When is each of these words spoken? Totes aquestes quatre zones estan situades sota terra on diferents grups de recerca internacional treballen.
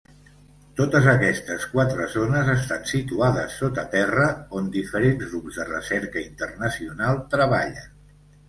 Totes 0.77 1.07
aquestes 1.11 1.67
quatre 1.73 2.07
zones 2.13 2.49
estan 2.53 2.87
situades 2.93 3.57
sota 3.65 3.85
terra 3.93 4.25
on 4.61 4.73
diferents 4.79 5.23
grups 5.35 5.61
de 5.61 5.69
recerca 5.71 6.25
internacional 6.27 7.25
treballen. 7.37 7.91